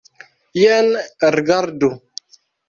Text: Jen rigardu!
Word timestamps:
Jen 0.59 0.89
rigardu! 1.37 1.91